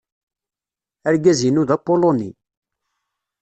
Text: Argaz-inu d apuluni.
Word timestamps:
Argaz-inu 1.07 1.63
d 1.69 1.69
apuluni. 1.75 2.31